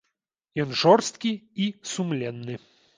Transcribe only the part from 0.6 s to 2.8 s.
Ён жорсткі і сумленны.